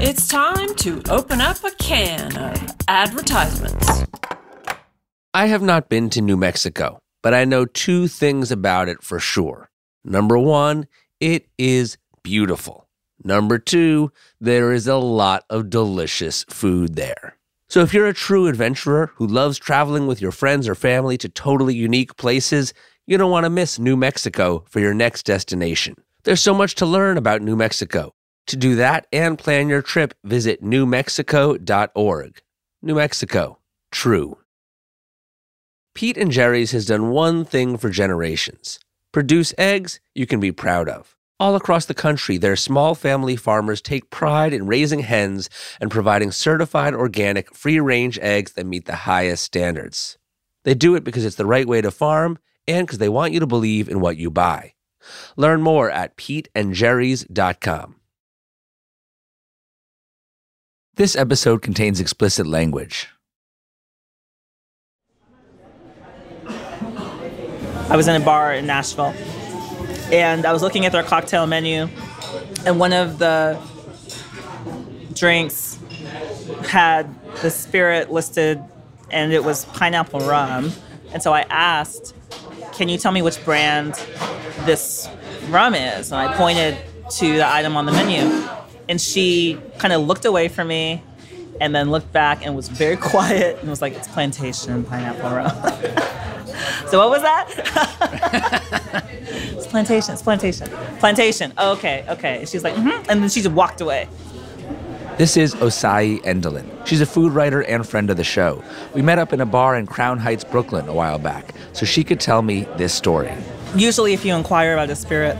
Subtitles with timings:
[0.00, 4.04] It's time to open up a can of advertisements.
[5.34, 9.18] I have not been to New Mexico, but I know two things about it for
[9.18, 9.70] sure.
[10.04, 10.86] Number one,
[11.18, 12.86] it is beautiful.
[13.24, 17.36] Number two, there is a lot of delicious food there.
[17.68, 21.28] So if you're a true adventurer who loves traveling with your friends or family to
[21.28, 22.72] totally unique places,
[23.08, 25.96] you don't want to miss New Mexico for your next destination.
[26.22, 28.12] There's so much to learn about New Mexico.
[28.48, 32.42] To do that and plan your trip, visit newmexico.org.
[32.80, 33.58] New Mexico,
[33.92, 34.38] true.
[35.94, 38.78] Pete and Jerry's has done one thing for generations
[39.12, 41.16] produce eggs you can be proud of.
[41.40, 46.30] All across the country, their small family farmers take pride in raising hens and providing
[46.30, 50.18] certified organic, free range eggs that meet the highest standards.
[50.64, 53.40] They do it because it's the right way to farm and because they want you
[53.40, 54.74] to believe in what you buy.
[55.36, 57.97] Learn more at peteandjerrys.com.
[60.98, 63.08] This episode contains explicit language.
[67.88, 69.14] I was in a bar in Nashville
[70.10, 71.86] and I was looking at their cocktail menu,
[72.66, 73.60] and one of the
[75.12, 75.78] drinks
[76.68, 77.08] had
[77.42, 78.60] the spirit listed,
[79.12, 80.72] and it was pineapple rum.
[81.12, 82.12] And so I asked,
[82.72, 83.94] Can you tell me which brand
[84.64, 85.08] this
[85.48, 86.10] rum is?
[86.10, 86.76] And I pointed
[87.18, 88.48] to the item on the menu.
[88.88, 91.02] And she kind of looked away from me
[91.60, 96.04] and then looked back and was very quiet and was like, It's plantation pineapple rum.
[96.88, 99.04] So what was that?
[99.56, 100.14] it's plantation.
[100.14, 100.68] It's plantation.
[100.98, 101.52] Plantation.
[101.58, 102.44] Oh, okay, okay.
[102.46, 103.10] she's like, mm-hmm.
[103.10, 104.08] and then she just walked away.
[105.18, 106.64] This is Osayi Endolyn.
[106.86, 108.62] She's a food writer and friend of the show.
[108.94, 112.04] We met up in a bar in Crown Heights, Brooklyn, a while back, so she
[112.04, 113.32] could tell me this story.
[113.74, 115.36] Usually, if you inquire about a spirit,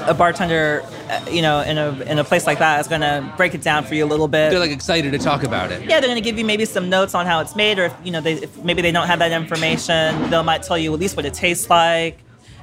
[0.00, 0.84] a bartender,
[1.30, 3.84] you know, in a in a place like that is going to break it down
[3.84, 4.50] for you a little bit.
[4.50, 5.82] They're like excited to talk about it.
[5.82, 7.94] Yeah, they're going to give you maybe some notes on how it's made, or if
[8.04, 10.98] you know, they if maybe they don't have that information, they might tell you at
[11.00, 12.18] least what it tastes like.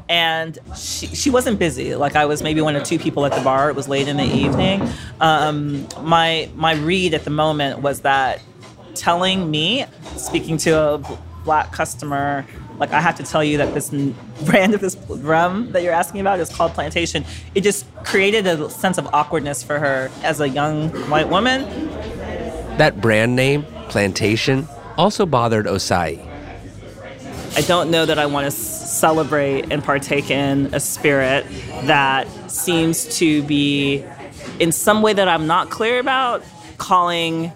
[0.09, 1.95] And she, she wasn't busy.
[1.95, 3.69] Like I was maybe one or two people at the bar.
[3.69, 4.87] It was late in the evening.
[5.21, 8.41] Um, my my read at the moment was that
[8.95, 9.85] telling me,
[10.17, 12.45] speaking to a black customer
[12.77, 13.89] like I have to tell you that this
[14.45, 17.25] brand of this rum that you're asking about is called Plantation.
[17.55, 21.63] It just created a sense of awkwardness for her as a young white woman.
[22.77, 24.67] That brand name, Plantation,
[24.97, 26.27] also bothered Osayi.
[27.55, 31.45] I don't know that I want to celebrate and partake in a spirit
[31.83, 34.03] that seems to be,
[34.59, 36.43] in some way that I'm not clear about,
[36.77, 37.51] calling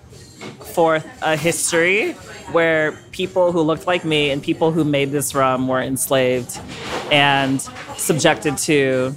[0.59, 2.15] forth a history
[2.51, 6.59] where people who looked like me and people who made this rum were enslaved
[7.11, 7.61] and
[7.97, 9.13] subjected to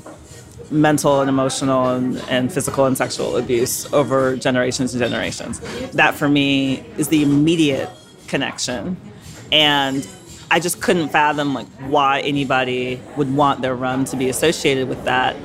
[0.70, 5.60] mental and emotional and, and, physical and sexual abuse over generations and generations.
[5.90, 7.90] That for me is the immediate
[8.28, 8.96] connection.
[9.50, 10.06] And
[10.50, 15.04] I just couldn't fathom like why anybody would want their rum to be associated with
[15.04, 15.36] that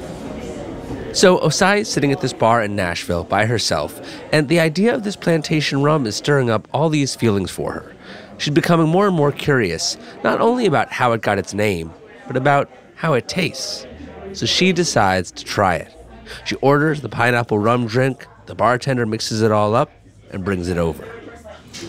[1.16, 4.02] so Osayi is sitting at this bar in Nashville by herself,
[4.34, 7.96] and the idea of this plantation rum is stirring up all these feelings for her.
[8.38, 11.94] She's becoming more and more curious, not only about how it got its name,
[12.28, 13.88] but about how it tastes.
[14.34, 15.96] So she decides to try it.
[16.44, 19.92] She orders the pineapple rum drink, the bartender mixes it all up,
[20.32, 21.08] and brings it over.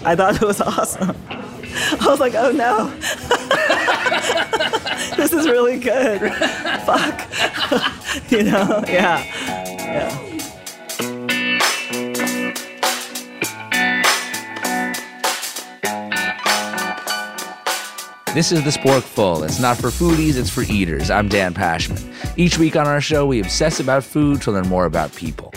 [0.04, 1.16] I thought it was awesome.
[1.30, 2.92] I was like, oh no.
[5.16, 6.20] this is really good.
[6.84, 8.30] Fuck.
[8.30, 9.24] you know, yeah.
[9.78, 10.26] Yeah.
[18.34, 19.46] This is The Sporkful.
[19.46, 21.10] It's not for foodies, it's for eaters.
[21.10, 21.98] I'm Dan Pashman.
[22.36, 25.54] Each week on our show, we obsess about food to learn more about people.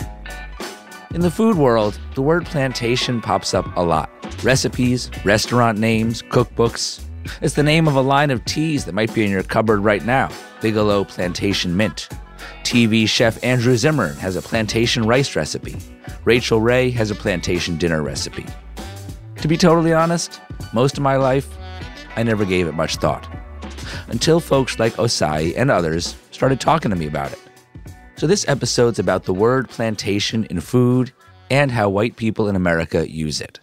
[1.12, 4.08] In the food world, the word plantation pops up a lot
[4.42, 7.04] recipes, restaurant names, cookbooks.
[7.40, 10.04] It's the name of a line of teas that might be in your cupboard right
[10.04, 12.08] now Bigelow Plantation Mint.
[12.64, 15.76] TV chef Andrew Zimmern has a plantation rice recipe.
[16.24, 18.46] Rachael Ray has a plantation dinner recipe.
[19.36, 20.40] To be totally honest,
[20.72, 21.48] most of my life,
[22.16, 23.28] I never gave it much thought.
[24.08, 27.38] Until folks like Osayi and others started talking to me about it.
[28.16, 31.12] So this episode's about the word plantation in food
[31.50, 33.60] and how white people in America use it.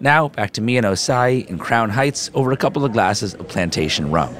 [0.00, 3.48] Now, back to me and Osayi in Crown Heights over a couple of glasses of
[3.48, 4.34] plantation rum.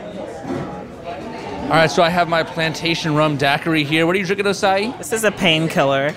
[1.68, 4.06] All right, so I have my plantation rum daiquiri here.
[4.06, 4.96] What are you drinking, Osayi?
[4.98, 6.14] This is a painkiller,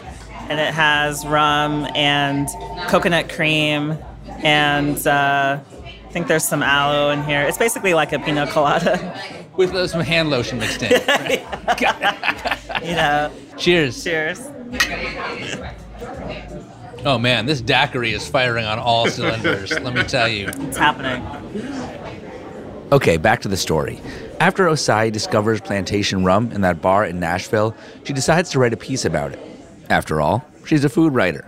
[0.47, 2.47] and it has rum and
[2.87, 3.97] coconut cream,
[4.43, 7.41] and uh, I think there's some aloe in here.
[7.41, 9.19] It's basically like a pina colada.
[9.57, 10.91] With uh, some hand lotion mixed in.
[12.83, 13.31] you know.
[13.57, 14.03] Cheers.
[14.03, 14.49] Cheers.
[17.03, 19.71] Oh man, this daiquiri is firing on all cylinders.
[19.71, 20.47] let me tell you.
[20.47, 21.25] It's happening.
[22.91, 23.99] Okay, back to the story.
[24.39, 28.77] After Osayi discovers plantation rum in that bar in Nashville, she decides to write a
[28.77, 29.39] piece about it.
[29.89, 31.45] After all, she's a food writer.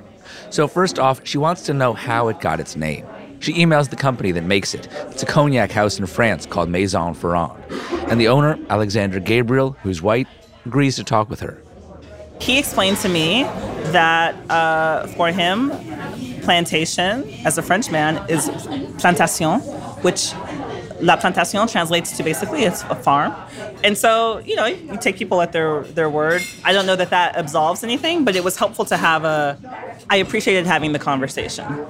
[0.50, 3.06] So, first off, she wants to know how it got its name.
[3.40, 4.88] She emails the company that makes it.
[5.10, 7.62] It's a cognac house in France called Maison Ferrand.
[8.10, 10.28] And the owner, Alexandre Gabriel, who's white,
[10.66, 11.63] agrees to talk with her.
[12.40, 13.44] He explained to me
[13.92, 15.72] that uh, for him,
[16.42, 18.50] plantation, as a Frenchman, is
[18.98, 19.60] plantation,
[20.02, 20.34] which
[21.04, 23.34] La Plantation translates to basically it's a farm.
[23.84, 26.42] And so, you know, you take people at their, their word.
[26.64, 29.58] I don't know that that absolves anything, but it was helpful to have a,
[30.10, 31.86] I appreciated having the conversation.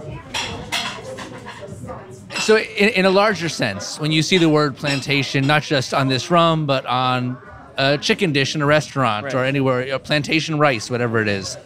[2.40, 6.10] So, in, in a larger sense, when you see the word plantation, not just on
[6.10, 7.38] this rum, but on
[7.78, 9.34] a chicken dish in a restaurant Right.
[9.34, 11.58] or anywhere, or plantation rice, whatever it is,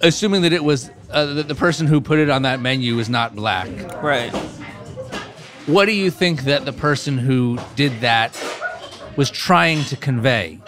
[0.00, 3.08] assuming that it was uh, the, the person who put it on that menu is
[3.08, 3.68] not black,
[4.02, 4.30] Right.
[5.66, 8.38] what do you think that the person who did that
[9.16, 10.60] was trying to convey?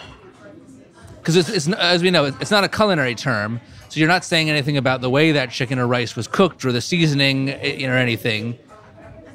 [1.19, 4.49] Because it's, it's, as we know, it's not a culinary term, so you're not saying
[4.49, 7.93] anything about the way that chicken or rice was cooked or the seasoning eh, or
[7.93, 8.57] anything.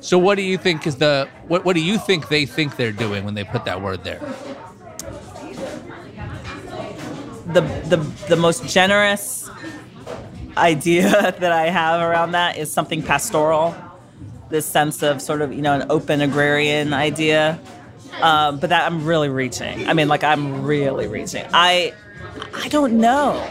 [0.00, 1.64] So what do you think is the what?
[1.64, 4.20] What do you think they think they're doing when they put that word there?
[7.52, 7.96] The the
[8.28, 9.48] the most generous
[10.56, 13.74] idea that I have around that is something pastoral.
[14.48, 17.58] This sense of sort of you know an open agrarian idea,
[18.20, 19.88] um, but that I'm really reaching.
[19.88, 21.44] I mean, like I'm really reaching.
[21.52, 21.92] I
[22.54, 23.48] I don't know.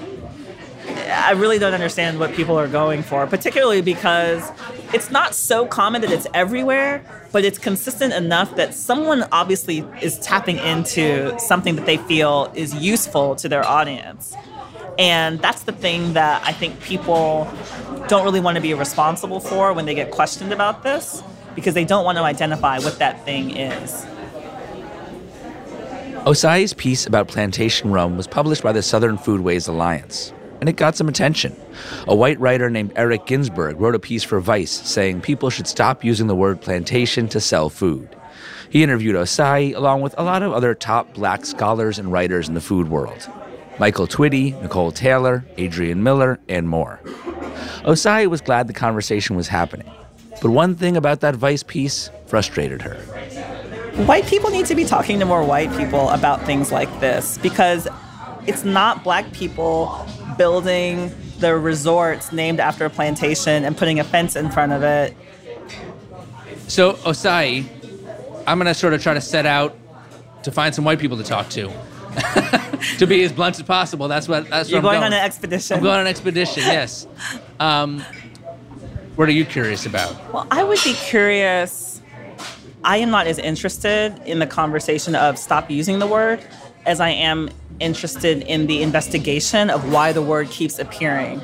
[0.87, 4.49] I really don't understand what people are going for, particularly because
[4.93, 10.19] it's not so common that it's everywhere, but it's consistent enough that someone obviously is
[10.19, 14.35] tapping into something that they feel is useful to their audience.
[14.97, 17.51] And that's the thing that I think people
[18.07, 21.21] don't really want to be responsible for when they get questioned about this
[21.55, 24.05] because they don't want to identify what that thing is.
[26.25, 30.95] Osayi's piece about plantation rum was published by the Southern Foodways Alliance, and it got
[30.95, 31.55] some attention.
[32.07, 36.03] A white writer named Eric Ginsberg wrote a piece for Vice saying people should stop
[36.03, 38.15] using the word plantation to sell food.
[38.69, 42.53] He interviewed Osayi along with a lot of other top black scholars and writers in
[42.53, 43.27] the food world
[43.77, 46.99] Michael Twitty, Nicole Taylor, Adrian Miller, and more.
[47.83, 49.89] Osayi was glad the conversation was happening,
[50.41, 52.95] but one thing about that Vice piece frustrated her.
[54.05, 57.87] white people need to be talking to more white people about things like this because
[58.47, 60.07] it's not black people
[60.37, 65.15] building the resorts named after a plantation and putting a fence in front of it.
[66.67, 67.67] So Osayi,
[68.47, 69.77] I'm gonna sort of try to set out
[70.43, 71.71] to find some white people to talk to.
[72.97, 74.07] to be as blunt as possible.
[74.07, 74.49] That's what.
[74.49, 75.77] That's You're what I'm going on an expedition.
[75.77, 76.63] I'm going on an expedition.
[76.65, 77.07] Yes.
[77.59, 78.03] Um,
[79.15, 80.33] what are you curious about?
[80.33, 82.01] Well, I would be curious.
[82.83, 86.45] I am not as interested in the conversation of stop using the word
[86.85, 87.49] as I am
[87.79, 91.41] interested in the investigation of why the word keeps appearing.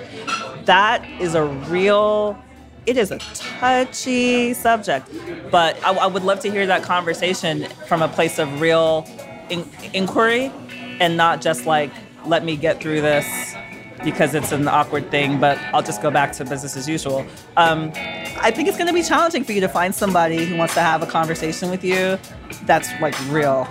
[0.65, 2.41] That is a real,
[2.85, 5.09] it is a touchy subject,
[5.51, 9.07] but I, I would love to hear that conversation from a place of real
[9.49, 10.51] in, inquiry
[10.99, 11.91] and not just like,
[12.25, 13.55] let me get through this
[14.03, 17.25] because it's an awkward thing, but I'll just go back to business as usual.
[17.57, 17.91] Um,
[18.39, 20.81] I think it's going to be challenging for you to find somebody who wants to
[20.81, 22.17] have a conversation with you
[22.65, 23.67] that's like real.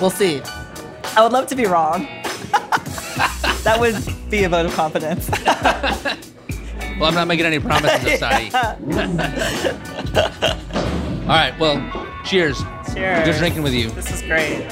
[0.00, 0.42] We'll see.
[1.16, 2.04] I would love to be wrong.
[3.64, 3.96] that would
[4.30, 5.30] be a vote of confidence.
[6.98, 8.52] Well, I'm not making any promises, Osayi.
[11.22, 11.58] All right.
[11.58, 11.80] Well,
[12.26, 12.62] cheers.
[12.92, 13.24] Cheers.
[13.26, 13.88] Good drinking with you.
[13.92, 14.66] This is great.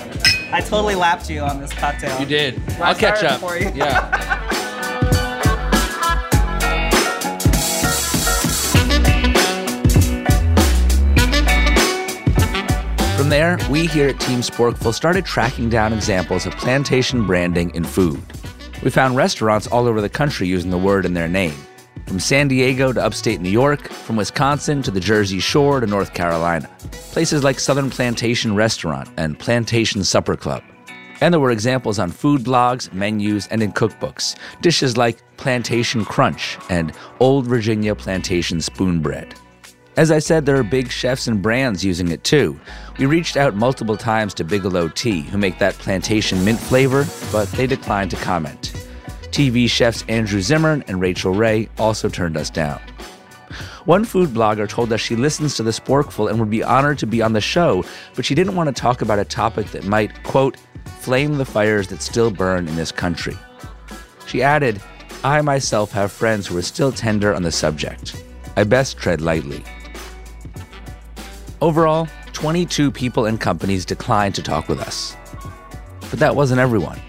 [0.52, 2.20] I totally lapped you on this cocktail.
[2.20, 2.60] You did.
[2.78, 3.40] Well, I'll catch up.
[3.40, 3.70] for you.
[3.74, 4.44] Yeah.
[13.28, 17.84] From there, we here at Team Sporkful started tracking down examples of plantation branding in
[17.84, 18.22] food.
[18.82, 21.52] We found restaurants all over the country using the word in their name.
[22.06, 26.14] From San Diego to upstate New York, from Wisconsin to the Jersey Shore to North
[26.14, 26.70] Carolina.
[27.12, 30.62] Places like Southern Plantation Restaurant and Plantation Supper Club.
[31.20, 34.36] And there were examples on food blogs, menus, and in cookbooks.
[34.62, 39.34] Dishes like Plantation Crunch and Old Virginia Plantation Spoon Bread.
[39.98, 42.56] As I said, there are big chefs and brands using it too.
[43.00, 47.50] We reached out multiple times to Bigelow Tea, who make that plantation mint flavor, but
[47.50, 48.74] they declined to comment.
[49.32, 52.80] TV chefs Andrew Zimmern and Rachael Ray also turned us down.
[53.86, 57.06] One food blogger told us she listens to the Sporkful and would be honored to
[57.08, 60.22] be on the show, but she didn't want to talk about a topic that might,
[60.22, 60.58] quote,
[61.00, 63.36] flame the fires that still burn in this country.
[64.28, 64.80] She added,
[65.24, 68.22] I myself have friends who are still tender on the subject.
[68.56, 69.64] I best tread lightly.
[71.60, 75.16] Overall, 22 people and companies declined to talk with us.
[76.02, 77.00] But that wasn't everyone.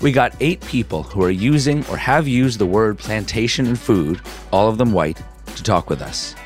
[0.00, 4.20] We got eight people who are using or have used the word plantation in food,
[4.52, 5.20] all of them white,
[5.56, 6.36] to talk with us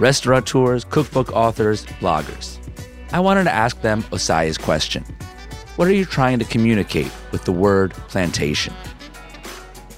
[0.00, 2.58] restaurateurs, cookbook authors, bloggers.
[3.12, 5.04] I wanted to ask them Osayi's question
[5.76, 8.74] What are you trying to communicate with the word plantation?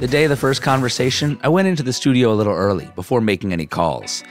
[0.00, 3.22] The day of the first conversation, I went into the studio a little early before
[3.22, 4.22] making any calls.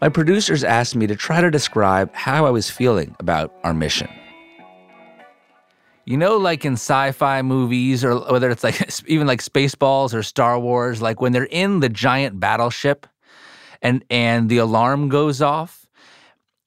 [0.00, 4.08] My producers asked me to try to describe how I was feeling about our mission.
[6.04, 10.22] You know, like in sci fi movies, or whether it's like even like Spaceballs or
[10.22, 13.06] Star Wars, like when they're in the giant battleship
[13.82, 15.86] and, and the alarm goes off,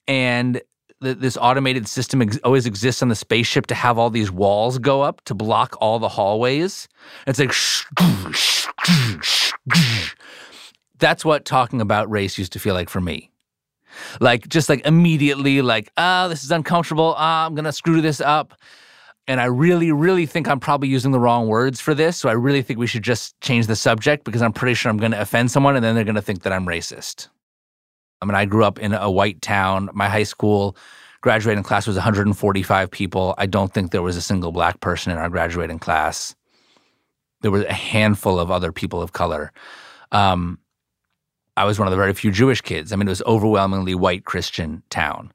[0.08, 0.62] and
[1.02, 4.78] th- this automated system ex- always exists on the spaceship to have all these walls
[4.80, 6.90] go up to block all the hallways.
[7.28, 7.54] It's like,
[11.00, 13.32] that's what talking about race used to feel like for me.
[14.20, 17.16] Like just like immediately like ah oh, this is uncomfortable.
[17.18, 18.54] Ah i'm gonna screw this up.
[19.28, 22.32] And i really really think i'm probably using the wrong words for this so i
[22.32, 25.52] really think we should just change the subject because i'm pretty sure i'm gonna offend
[25.52, 27.30] someone and then they're gonna think that i'm racist.
[28.22, 29.90] I mean i grew up in a white town.
[29.94, 30.76] My high school
[31.22, 33.36] graduating class was 145 people.
[33.38, 36.36] I don't think there was a single black person in our graduating class.
[37.42, 39.52] There was a handful of other people of color.
[40.12, 40.60] Um,
[41.60, 42.94] I was one of the very few Jewish kids.
[42.94, 45.34] I mean, it was overwhelmingly white Christian town.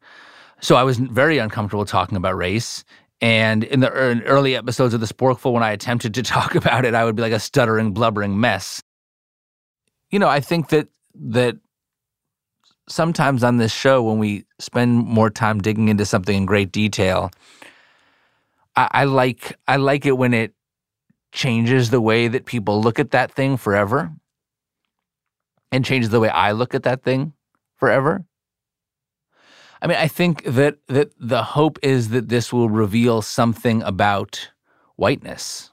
[0.62, 2.82] So I was very uncomfortable talking about race.
[3.20, 6.94] And in the early episodes of The Sporkful, when I attempted to talk about it,
[6.94, 8.82] I would be like a stuttering, blubbering mess.
[10.10, 11.58] You know, I think that that
[12.88, 17.30] sometimes on this show, when we spend more time digging into something in great detail,
[18.76, 20.54] I, I like I like it when it
[21.32, 24.10] changes the way that people look at that thing forever
[25.74, 27.32] and changes the way I look at that thing
[27.74, 28.24] forever.
[29.82, 34.50] I mean, I think that that the hope is that this will reveal something about
[34.94, 35.70] whiteness.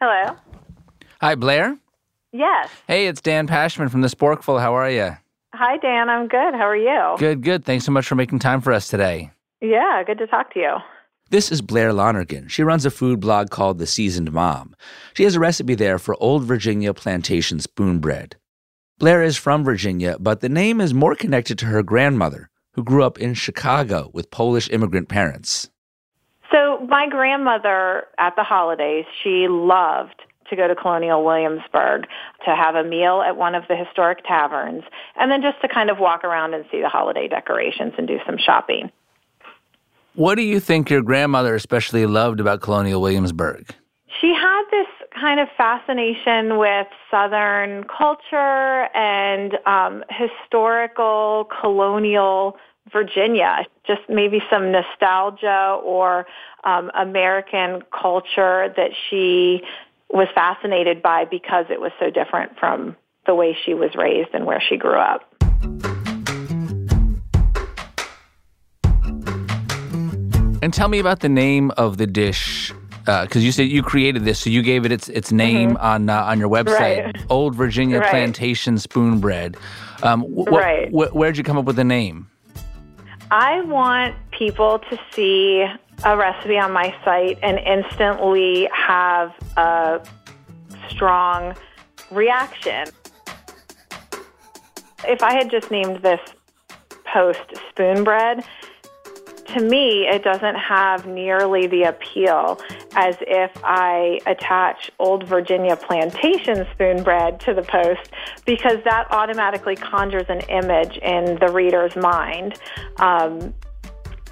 [0.00, 0.36] Hello.
[1.20, 1.76] Hi, Blair.
[2.32, 2.68] Yes.
[2.86, 4.60] Hey, it's Dan Pashman from the Sporkful.
[4.60, 5.16] How are you?
[5.52, 6.08] Hi, Dan.
[6.08, 6.54] I'm good.
[6.54, 7.16] How are you?
[7.18, 7.64] Good, good.
[7.64, 9.30] Thanks so much for making time for us today.
[9.60, 10.76] Yeah, good to talk to you.
[11.30, 12.48] This is Blair Lonergan.
[12.48, 14.74] She runs a food blog called The Seasoned Mom.
[15.14, 18.36] She has a recipe there for Old Virginia plantation spoon bread.
[18.98, 23.02] Blair is from Virginia, but the name is more connected to her grandmother, who grew
[23.02, 25.70] up in Chicago with Polish immigrant parents.
[26.52, 32.06] So, my grandmother at the holidays, she loved to go to Colonial Williamsburg
[32.44, 34.82] to have a meal at one of the historic taverns,
[35.16, 38.18] and then just to kind of walk around and see the holiday decorations and do
[38.26, 38.90] some shopping.
[40.14, 43.74] What do you think your grandmother especially loved about Colonial Williamsburg?
[44.20, 44.88] She had this
[45.18, 52.56] kind of fascination with Southern culture and um, historical colonial
[52.92, 56.26] Virginia, just maybe some nostalgia or
[56.64, 59.62] um, American culture that she
[60.12, 64.46] was fascinated by because it was so different from the way she was raised and
[64.46, 65.22] where she grew up.
[70.62, 72.70] And tell me about the name of the dish,
[73.06, 75.84] because uh, you said you created this, so you gave it its its name mm-hmm.
[75.84, 77.16] on uh, on your website, right.
[77.30, 78.10] Old Virginia right.
[78.10, 79.56] Plantation Spoon Bread.
[80.02, 80.90] Um, wh- right.
[80.90, 82.28] Wh- where'd you come up with the name?
[83.30, 85.64] I want people to see
[86.04, 90.00] a recipe on my site and instantly have a
[90.88, 91.54] strong
[92.10, 92.88] reaction.
[95.04, 96.20] If I had just named this
[97.04, 97.40] post
[97.70, 98.44] spoon bread,
[99.54, 102.60] to me, it doesn't have nearly the appeal
[102.94, 108.10] as if I attach Old Virginia plantation spoon bread to the post
[108.44, 112.60] because that automatically conjures an image in the reader's mind
[112.98, 113.52] um,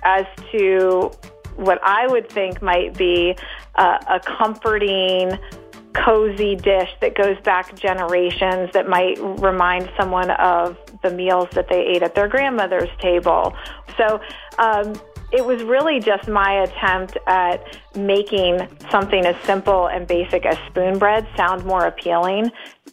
[0.04, 1.10] as to
[1.58, 3.36] what I would think might be
[3.74, 5.36] a, a comforting,
[5.92, 11.80] cozy dish that goes back generations that might remind someone of the meals that they
[11.80, 13.54] ate at their grandmother's table.
[13.96, 14.20] So
[14.58, 14.94] um,
[15.32, 20.98] it was really just my attempt at making something as simple and basic as spoon
[20.98, 22.50] bread sound more appealing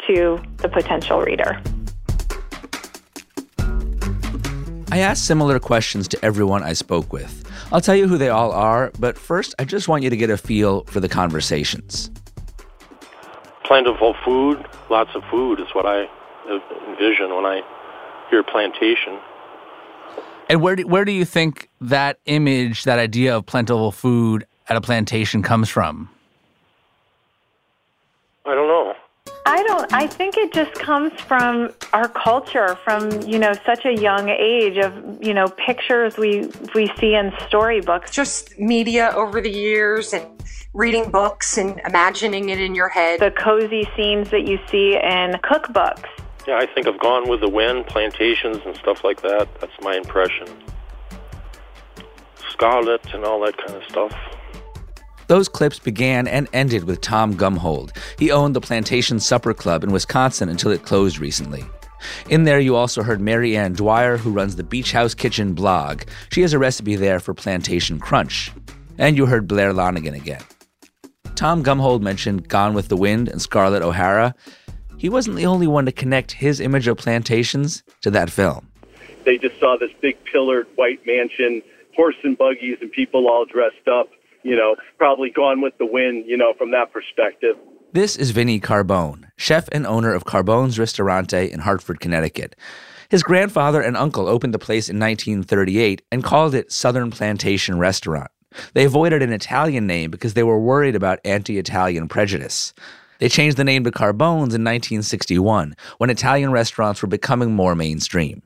[0.07, 1.61] to the potential reader.
[4.95, 7.43] I asked similar questions to everyone I spoke with.
[7.73, 10.29] I'll tell you who they all are, but first, I just want you to get
[10.29, 12.09] a feel for the conversations.
[13.65, 16.07] plentiful food, lots of food is what I
[16.87, 17.61] envision when I
[18.29, 19.19] hear plantation.
[20.47, 24.77] And where do, where do you think that image, that idea of plentiful food at
[24.77, 26.09] a plantation comes from?
[28.45, 28.93] I don't know.
[29.55, 29.93] I don't.
[29.93, 34.75] I think it just comes from our culture, from you know such a young age
[34.75, 38.11] of you know pictures we we see in storybooks.
[38.11, 40.25] Just media over the years and
[40.73, 43.21] reading books and imagining it in your head.
[43.21, 46.03] The cozy scenes that you see in cookbooks.
[46.45, 49.47] Yeah, I think of Gone with the Wind, plantations and stuff like that.
[49.61, 50.49] That's my impression.
[52.49, 54.13] Scarlett and all that kind of stuff.
[55.27, 57.95] Those clips began and ended with Tom Gumhold.
[58.19, 61.63] He owned the Plantation Supper Club in Wisconsin until it closed recently.
[62.29, 66.03] In there, you also heard Mary Ann Dwyer, who runs the Beach House Kitchen blog.
[66.31, 68.51] She has a recipe there for plantation crunch.
[68.97, 70.43] And you heard Blair Lonergan again.
[71.35, 74.35] Tom Gumhold mentioned Gone with the Wind and Scarlett O'Hara.
[74.97, 78.69] He wasn't the only one to connect his image of plantations to that film.
[79.25, 81.61] They just saw this big pillared white mansion,
[81.95, 84.09] horse and buggies, and people all dressed up
[84.45, 87.55] you know, probably gone with the wind, you know, from that perspective.
[87.93, 92.55] This is Vinny Carbone, chef and owner of Carbone's Ristorante in Hartford, Connecticut.
[93.09, 98.29] His grandfather and uncle opened the place in 1938 and called it Southern Plantation Restaurant.
[98.73, 102.73] They avoided an Italian name because they were worried about anti Italian prejudice.
[103.19, 108.43] They changed the name to Carbone's in 1961 when Italian restaurants were becoming more mainstream.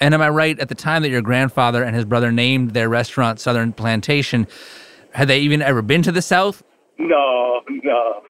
[0.00, 2.88] And am I right, at the time that your grandfather and his brother named their
[2.88, 4.46] restaurant Southern Plantation,
[5.12, 6.62] had they even ever been to the South?
[6.98, 8.22] No, no.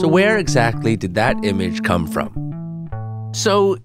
[0.00, 3.30] So, where exactly did that image come from?
[3.34, 3.78] So,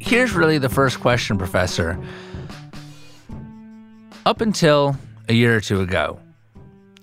[0.00, 1.98] here's really the first question, Professor.
[4.26, 4.96] Up until
[5.28, 6.18] a year or two ago,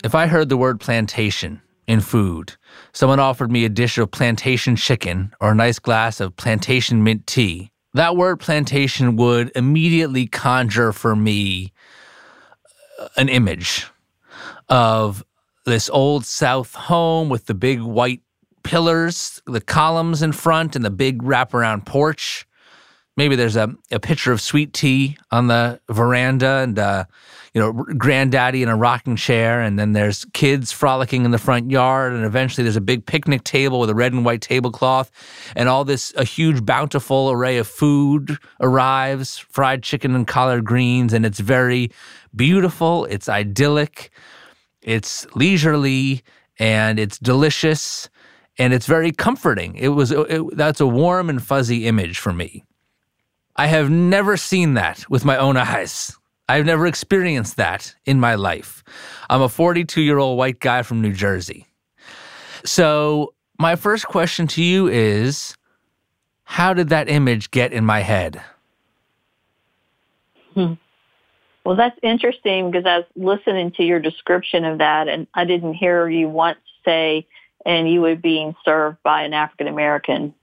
[0.04, 2.58] if I heard the word plantation in food,
[2.94, 7.28] someone offered me a dish of plantation chicken or a nice glass of plantation mint
[7.28, 11.74] tea, that word plantation would immediately conjure for me
[13.18, 13.88] an image
[14.70, 15.24] of
[15.66, 18.22] this old South home with the big white
[18.64, 22.48] pillars, the columns in front, and the big wraparound porch.
[23.18, 27.06] Maybe there's a, a pitcher of sweet tea on the veranda and uh,
[27.54, 31.70] you know, granddaddy in a rocking chair, and then there's kids frolicking in the front
[31.70, 35.12] yard, and eventually there's a big picnic table with a red and white tablecloth,
[35.56, 41.12] and all this a huge bountiful array of food arrives, fried chicken and collard greens,
[41.12, 41.92] and it's very
[42.34, 44.12] beautiful, it's idyllic,
[44.82, 46.24] it's leisurely,
[46.58, 48.10] and it's delicious,
[48.58, 49.76] and it's very comforting.
[49.76, 52.64] It was it, that's a warm and fuzzy image for me.
[53.58, 56.16] I have never seen that with my own eyes.
[56.52, 58.84] I've never experienced that in my life.
[59.30, 61.66] I'm a 42 year old white guy from New Jersey.
[62.66, 65.56] So, my first question to you is
[66.44, 68.42] how did that image get in my head?
[70.54, 70.74] Hmm.
[71.66, 75.76] Well, that's interesting because I was listening to your description of that, and I didn't
[75.76, 77.26] hear you once say,
[77.66, 80.34] and you were being served by an African American.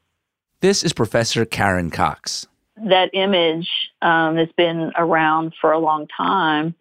[0.60, 2.46] This is Professor Karen Cox
[2.86, 3.68] that image
[4.02, 6.74] um, has been around for a long time,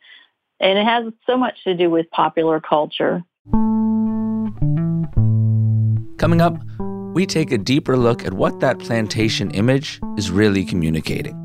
[0.60, 3.23] and it has so much to do with popular culture.
[6.17, 6.57] Coming up,
[7.13, 11.36] we take a deeper look at what that plantation image is really communicating.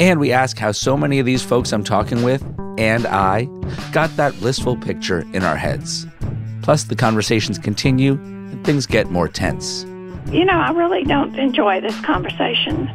[0.00, 2.42] And we ask how so many of these folks I'm talking with,
[2.78, 3.44] and I,
[3.92, 6.06] got that blissful picture in our heads.
[6.62, 9.84] Plus, the conversations continue and things get more tense.
[10.32, 12.90] You know, I really don't enjoy this conversation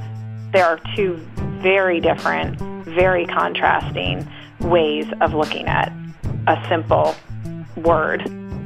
[0.52, 1.16] there are two
[1.62, 4.28] very different, very contrasting
[4.62, 5.92] ways of looking at
[6.48, 7.16] a simple
[7.76, 8.22] word.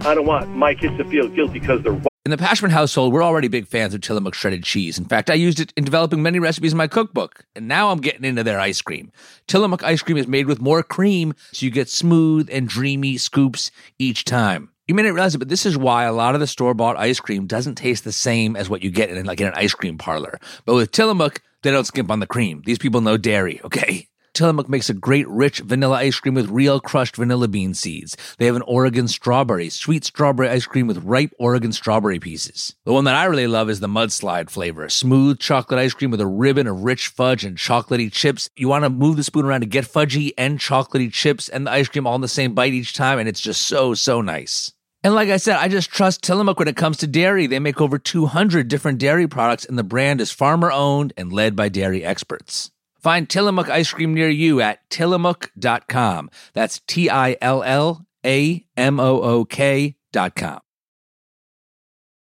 [0.06, 3.22] I don't want my kids to feel guilty because they're in the Pashman household, we're
[3.22, 4.98] already big fans of Tillamook shredded cheese.
[4.98, 8.00] In fact, I used it in developing many recipes in my cookbook, and now I'm
[8.00, 9.12] getting into their ice cream.
[9.48, 13.72] Tillamook ice cream is made with more cream, so you get smooth and dreamy scoops
[14.00, 14.70] each time.
[14.88, 16.96] You may not realize it, but this is why a lot of the store bought
[16.96, 19.74] ice cream doesn't taste the same as what you get in like in an ice
[19.74, 20.40] cream parlor.
[20.66, 22.62] But with Tillamook, they don't skimp on the cream.
[22.66, 24.08] These people know dairy, okay?
[24.34, 28.18] Tillamook makes a great rich vanilla ice cream with real crushed vanilla bean seeds.
[28.40, 32.76] They have an Oregon strawberry, sweet strawberry ice cream with ripe Oregon strawberry pieces.
[32.84, 34.90] The one that I really love is the mudslide flavor.
[34.90, 38.50] Smooth chocolate ice cream with a ribbon of rich fudge and chocolatey chips.
[38.56, 41.72] You want to move the spoon around to get fudgy and chocolatey chips and the
[41.72, 44.72] ice cream all in the same bite each time, and it's just so, so nice.
[45.04, 47.46] And like I said, I just trust Tillamook when it comes to dairy.
[47.46, 51.58] They make over 200 different dairy products, and the brand is farmer owned and led
[51.58, 52.72] by dairy experts.
[53.00, 56.30] Find Tillamook ice cream near you at tillamook.com.
[56.54, 60.62] That's T I L L A M O O K.com.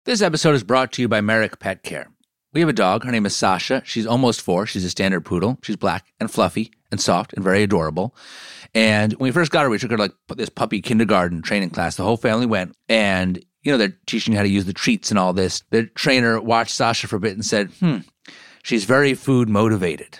[0.06, 2.08] This episode is brought to you by Merrick Pet Care.
[2.54, 3.04] We have a dog.
[3.04, 3.82] Her name is Sasha.
[3.84, 4.64] She's almost four.
[4.64, 5.58] She's a standard poodle.
[5.62, 8.14] She's black and fluffy and soft and very adorable.
[8.74, 11.70] And when we first got her, we took her to like this puppy kindergarten training
[11.70, 11.96] class.
[11.96, 15.18] The whole family went, and you know they're teaching how to use the treats and
[15.18, 15.62] all this.
[15.70, 17.98] The trainer watched Sasha for a bit and said, "Hmm,
[18.62, 20.18] she's very food motivated."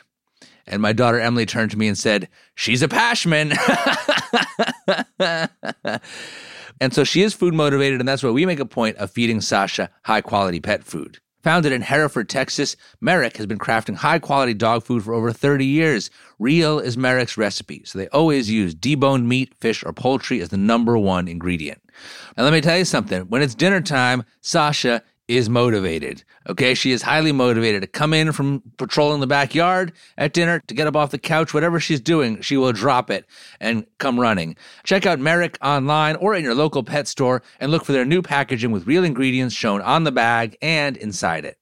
[0.66, 3.56] And my daughter Emily turned to me and said, "She's a Pashman."
[6.80, 9.40] and so she is food motivated, and that's why we make a point of feeding
[9.40, 11.18] Sasha high quality pet food.
[11.44, 15.66] Founded in Hereford, Texas, Merrick has been crafting high quality dog food for over 30
[15.66, 16.10] years.
[16.38, 20.56] Real is Merrick's recipe, so they always use deboned meat, fish, or poultry as the
[20.56, 21.82] number one ingredient.
[22.34, 26.22] And let me tell you something when it's dinner time, Sasha is motivated.
[26.48, 30.74] Okay, she is highly motivated to come in from patrolling the backyard at dinner, to
[30.74, 33.24] get up off the couch, whatever she's doing, she will drop it
[33.60, 34.56] and come running.
[34.84, 38.20] Check out Merrick online or in your local pet store and look for their new
[38.20, 41.58] packaging with real ingredients shown on the bag and inside it.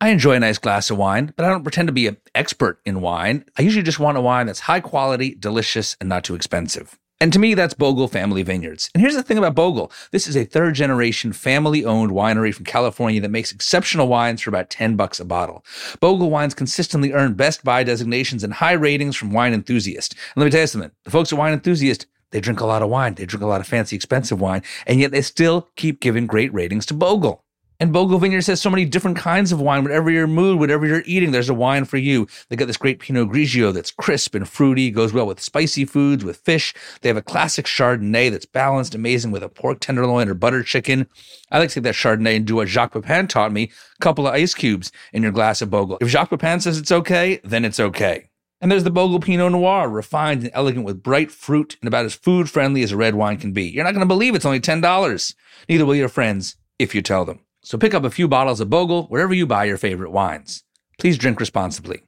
[0.00, 2.80] I enjoy a nice glass of wine, but I don't pretend to be an expert
[2.84, 3.44] in wine.
[3.58, 6.96] I usually just want a wine that's high quality, delicious, and not too expensive.
[7.20, 8.90] And to me, that's Bogle Family Vineyards.
[8.94, 12.64] And here's the thing about Bogle this is a third generation family owned winery from
[12.64, 15.64] California that makes exceptional wines for about 10 bucks a bottle.
[15.98, 20.14] Bogle wines consistently earn Best Buy designations and high ratings from wine enthusiasts.
[20.14, 22.82] And let me tell you something the folks at Wine Enthusiast, they drink a lot
[22.82, 26.00] of wine, they drink a lot of fancy, expensive wine, and yet they still keep
[26.00, 27.44] giving great ratings to Bogle.
[27.80, 29.84] And Bogle Vineyards has so many different kinds of wine.
[29.84, 32.26] Whatever your mood, whatever you're eating, there's a wine for you.
[32.48, 36.24] They got this great Pinot Grigio that's crisp and fruity, goes well with spicy foods,
[36.24, 36.74] with fish.
[37.02, 41.06] They have a classic Chardonnay that's balanced, amazing with a pork tenderloin or butter chicken.
[41.52, 44.26] I like to take that Chardonnay and do what Jacques Pepin taught me: a couple
[44.26, 45.98] of ice cubes in your glass of Bogle.
[46.00, 48.28] If Jacques Pepin says it's okay, then it's okay.
[48.60, 52.14] And there's the Bogle Pinot Noir, refined and elegant with bright fruit and about as
[52.14, 53.68] food friendly as a red wine can be.
[53.68, 55.34] You're not going to believe it's only $10.
[55.68, 57.38] Neither will your friends if you tell them.
[57.68, 60.64] So pick up a few bottles of Bogle wherever you buy your favorite wines.
[60.98, 62.02] Please drink responsibly.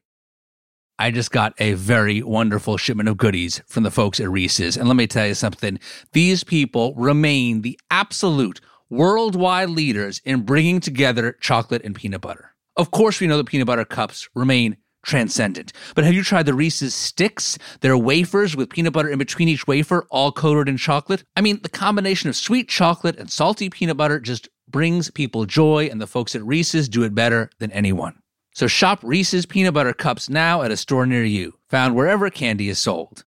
[0.98, 4.78] I just got a very wonderful shipment of goodies from the folks at Reese's.
[4.78, 5.78] And let me tell you something
[6.12, 12.54] these people remain the absolute worldwide leaders in bringing together chocolate and peanut butter.
[12.76, 15.74] Of course, we know that peanut butter cups remain transcendent.
[15.94, 17.58] But have you tried the Reese's sticks?
[17.80, 21.24] They're wafers with peanut butter in between each wafer, all coated in chocolate.
[21.36, 25.86] I mean, the combination of sweet chocolate and salty peanut butter just brings people joy,
[25.86, 28.20] and the folks at Reese's do it better than anyone.
[28.52, 32.68] So shop Reese's peanut butter cups now at a store near you, found wherever candy
[32.68, 33.24] is sold.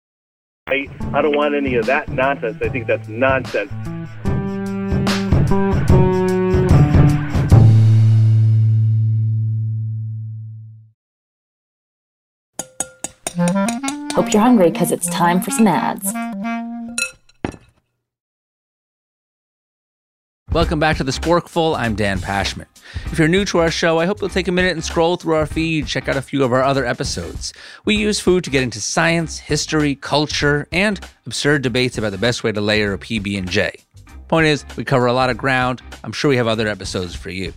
[0.66, 2.58] I, I don't want any of that nonsense.
[2.62, 3.72] I think that's nonsense.
[14.12, 16.12] Hope you're hungry because it's time for some ads.
[20.52, 21.78] Welcome back to the Sporkful.
[21.78, 22.66] I'm Dan Pashman.
[23.12, 25.34] If you're new to our show, I hope you'll take a minute and scroll through
[25.34, 27.52] our feed, check out a few of our other episodes.
[27.84, 32.42] We use food to get into science, history, culture, and absurd debates about the best
[32.42, 33.70] way to layer a PB and J.
[34.26, 35.82] Point is, we cover a lot of ground.
[36.02, 37.52] I'm sure we have other episodes for you.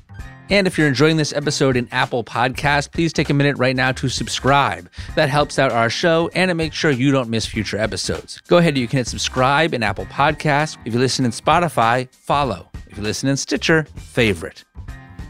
[0.52, 3.92] And if you're enjoying this episode in Apple Podcast, please take a minute right now
[3.94, 4.88] to subscribe.
[5.16, 8.40] That helps out our show and it makes sure you don't miss future episodes.
[8.42, 10.78] Go ahead, you can hit subscribe in Apple Podcast.
[10.86, 12.70] If you listen in Spotify, follow.
[12.94, 14.64] If you listen in Stitcher, favorite.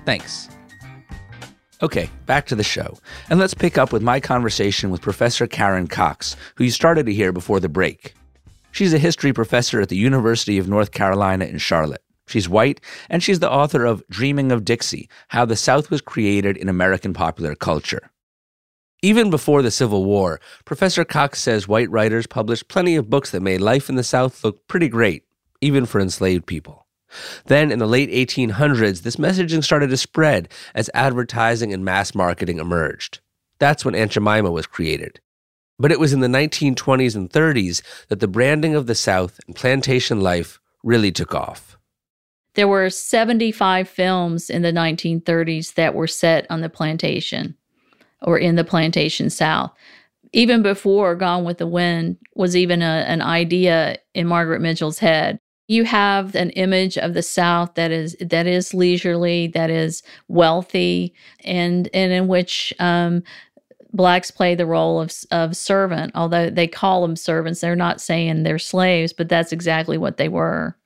[0.03, 0.49] Thanks.
[1.81, 2.97] Okay, back to the show.
[3.29, 7.13] And let's pick up with my conversation with Professor Karen Cox, who you started to
[7.13, 8.15] hear before the break.
[8.73, 12.03] She's a history professor at the University of North Carolina in Charlotte.
[12.27, 16.57] She's white, and she's the author of Dreaming of Dixie How the South Was Created
[16.57, 18.11] in American Popular Culture.
[19.01, 23.39] Even before the Civil War, Professor Cox says white writers published plenty of books that
[23.39, 25.23] made life in the South look pretty great,
[25.61, 26.83] even for enslaved people.
[27.45, 32.59] Then, in the late 1800s, this messaging started to spread as advertising and mass marketing
[32.59, 33.19] emerged.
[33.59, 35.19] That's when Aunt Jemima was created.
[35.79, 39.55] But it was in the 1920s and 30s that the branding of the South and
[39.55, 41.77] plantation life really took off.
[42.55, 47.55] There were 75 films in the 1930s that were set on the plantation
[48.21, 49.71] or in the plantation South.
[50.33, 55.39] Even before Gone with the Wind was even a, an idea in Margaret Mitchell's head.
[55.73, 61.15] You have an image of the South that is that is leisurely, that is wealthy,
[61.43, 63.23] and and in which um,
[63.91, 66.11] blacks play the role of of servant.
[66.13, 70.29] Although they call them servants, they're not saying they're slaves, but that's exactly what they
[70.29, 70.77] were.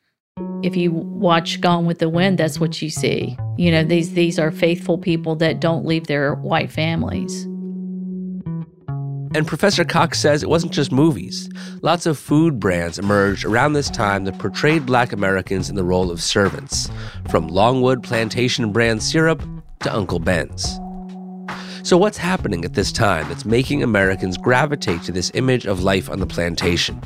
[0.64, 3.38] If you watch Gone with the Wind, that's what you see.
[3.58, 7.46] You know, these these are faithful people that don't leave their white families.
[9.34, 11.50] And Professor Cox says it wasn't just movies.
[11.82, 16.10] Lots of food brands emerged around this time that portrayed black Americans in the role
[16.10, 16.90] of servants,
[17.30, 19.44] from Longwood plantation brand syrup
[19.82, 20.80] to Uncle Ben's.
[21.84, 26.10] So, what's happening at this time that's making Americans gravitate to this image of life
[26.10, 27.02] on the plantation?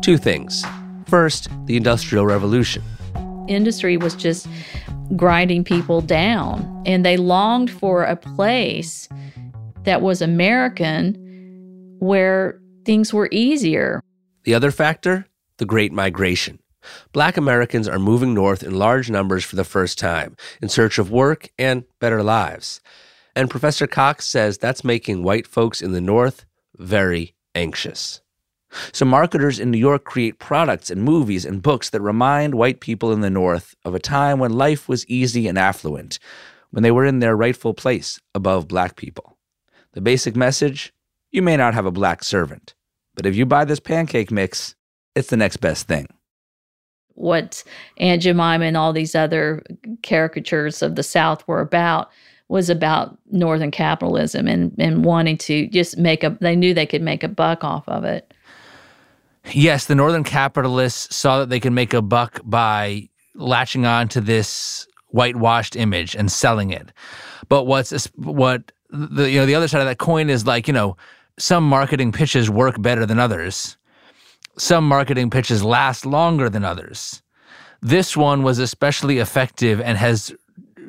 [0.00, 0.64] Two things.
[1.06, 2.82] First, the Industrial Revolution.
[3.48, 4.46] Industry was just
[5.16, 9.08] grinding people down, and they longed for a place
[9.84, 11.21] that was American
[12.02, 14.02] where things were easier.
[14.42, 15.28] The other factor?
[15.58, 16.58] The Great Migration.
[17.12, 21.12] Black Americans are moving north in large numbers for the first time in search of
[21.12, 22.80] work and better lives.
[23.36, 26.44] And Professor Cox says that's making white folks in the North
[26.76, 28.20] very anxious.
[28.90, 33.12] So, marketers in New York create products and movies and books that remind white people
[33.12, 36.18] in the North of a time when life was easy and affluent,
[36.70, 39.36] when they were in their rightful place above black people.
[39.92, 40.92] The basic message
[41.32, 42.74] you may not have a black servant,
[43.14, 44.74] but if you buy this pancake mix,
[45.14, 46.06] it's the next best thing.
[47.14, 47.62] What
[47.98, 49.62] Aunt Jemima and all these other
[50.02, 52.10] caricatures of the South were about
[52.48, 57.02] was about Northern capitalism and, and wanting to just make a, they knew they could
[57.02, 58.34] make a buck off of it.
[59.52, 64.20] Yes, the Northern capitalists saw that they could make a buck by latching on to
[64.20, 66.92] this whitewashed image and selling it.
[67.48, 70.74] But what's what the you know the other side of that coin is like you
[70.74, 70.96] know
[71.38, 73.76] some marketing pitches work better than others.
[74.58, 77.22] Some marketing pitches last longer than others.
[77.80, 80.32] This one was especially effective and has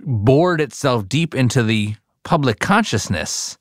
[0.06, 3.58] bored itself deep into the public consciousness.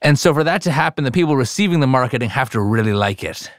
[0.00, 3.22] And so, for that to happen, the people receiving the marketing have to really like
[3.22, 3.50] it.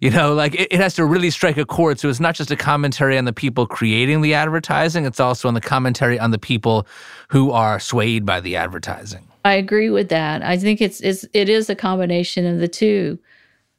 [0.00, 1.98] You know, like it, it, has to really strike a chord.
[1.98, 5.54] So it's not just a commentary on the people creating the advertising, it's also on
[5.54, 6.86] the commentary on the people
[7.30, 9.27] who are swayed by the advertising.
[9.44, 10.42] I agree with that.
[10.42, 13.18] I think it's, it's it is a combination of the two.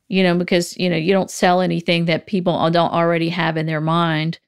[0.08, 3.68] You know, because you know, you don't sell anything that people don't already have in
[3.68, 4.40] their mind.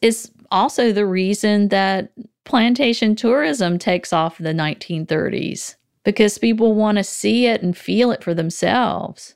[0.00, 2.10] It's also the reason that
[2.44, 8.10] plantation tourism takes off in the 1930s because people want to see it and feel
[8.10, 9.34] it for themselves.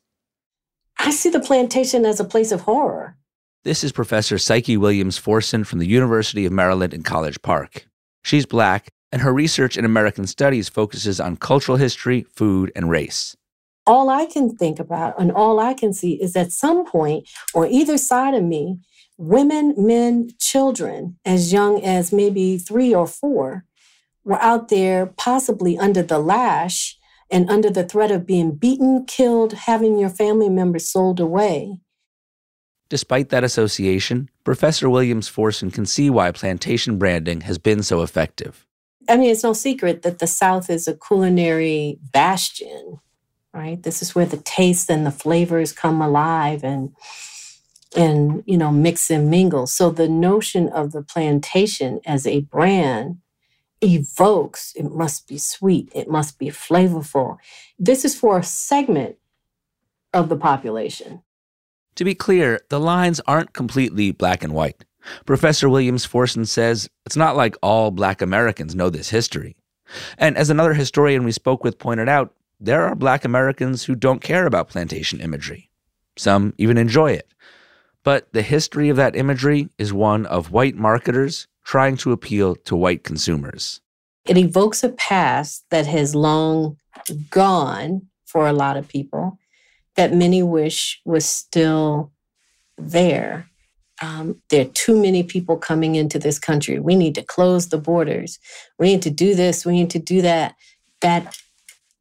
[0.99, 3.17] I see the plantation as a place of horror.
[3.65, 7.87] This is Professor Psyche Williams Forson from the University of Maryland in College Park.
[8.23, 13.37] She's black, and her research in American studies focuses on cultural history, food, and race.
[13.87, 17.69] All I can think about and all I can see is at some point on
[17.69, 18.79] either side of me,
[19.19, 23.65] women, men, children, as young as maybe three or four,
[24.25, 26.97] were out there possibly under the lash
[27.31, 31.79] and under the threat of being beaten, killed, having your family members sold away.
[32.89, 38.67] Despite that association, Professor Williams Forson can see why plantation branding has been so effective.
[39.09, 43.01] I mean, it's no secret that the South is a culinary bastion,
[43.53, 43.83] right?
[43.83, 46.95] This is where the tastes and the flavors come alive and
[47.95, 49.67] and you know mix and mingle.
[49.67, 53.19] So the notion of the plantation as a brand
[53.83, 57.39] evokes it must be sweet, it must be flavorful.
[57.79, 59.17] This is for a segment
[60.15, 61.23] of the population.
[61.97, 64.85] To be clear, the lines aren't completely black and white.
[65.27, 69.57] Professor Williams Forson says it's not like all black Americans know this history.
[70.19, 74.23] And as another historian we spoke with pointed out, there are black Americans who don't
[74.23, 75.69] care about plantation imagery.
[76.17, 77.33] Some even enjoy it.
[78.05, 82.77] But the history of that imagery is one of white marketers trying to appeal to
[82.77, 83.81] white consumers.
[84.27, 86.77] It evokes a past that has long
[87.31, 89.39] gone for a lot of people
[89.95, 92.13] that many wish was still
[92.77, 93.49] there.
[94.03, 96.79] Um, there are too many people coming into this country.
[96.81, 98.39] We need to close the borders.
[98.79, 99.65] We need to do this.
[99.65, 100.57] We need to do that.
[101.01, 101.37] That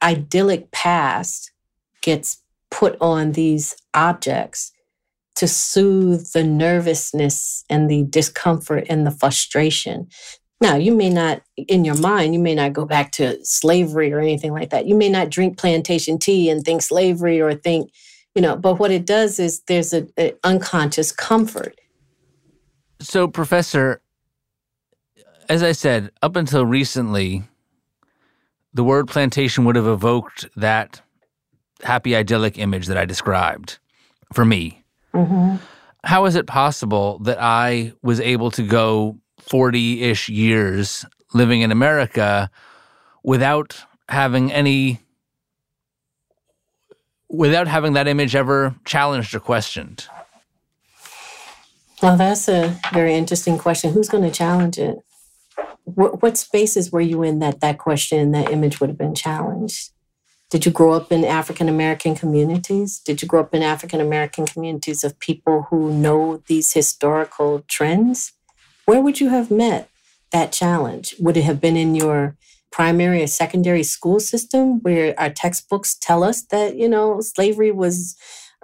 [0.02, 1.52] idyllic past
[2.02, 4.72] gets put on these objects
[5.36, 10.08] to soothe the nervousness and the discomfort and the frustration.
[10.60, 14.20] Now, you may not, in your mind, you may not go back to slavery or
[14.20, 14.88] anything like that.
[14.88, 17.92] You may not drink plantation tea and think slavery or think,
[18.36, 20.12] you know, but what it does is there's an
[20.44, 21.81] unconscious comfort.
[23.02, 24.00] So, Professor,
[25.50, 27.44] as I said, up until recently,
[28.74, 31.02] the word plantation would have evoked that
[31.82, 33.80] happy, idyllic image that I described
[34.34, 34.84] for me.
[35.16, 35.56] Mm-hmm.
[36.04, 41.72] How is it possible that I was able to go 40 ish years living in
[41.72, 42.52] America
[43.24, 45.00] without having any,
[47.30, 50.08] without having that image ever challenged or questioned?
[52.02, 53.94] Well, that's a very interesting question.
[53.94, 54.98] Who's going to challenge it?
[55.84, 59.92] What, what spaces were you in that that question, that image would have been challenged?
[60.50, 63.00] Did you grow up in African American communities?
[63.00, 68.34] Did you grow up in African American communities of people who know these historical trends?
[68.86, 69.90] Where would you have met
[70.32, 71.16] that challenge?
[71.20, 72.36] Would it have been in your
[72.72, 78.16] primary or secondary school system where our textbooks tell us that, you know, slavery was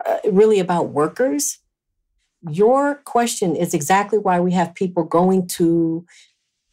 [0.06, 1.60] uh, really about workers?
[2.42, 6.06] Your question is exactly why we have people going to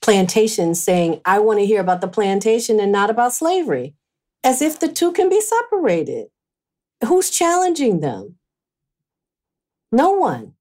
[0.02, 3.94] plantations saying, I want to hear about the plantation and not about slavery
[4.44, 6.26] as if the two can be separated.
[7.06, 8.36] Who's challenging them?
[9.90, 10.54] No one.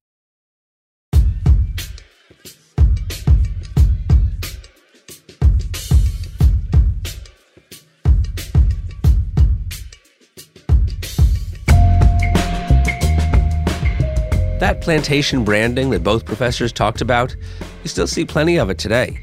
[14.64, 17.36] That plantation branding that both professors talked about,
[17.84, 19.20] you still see plenty of it today.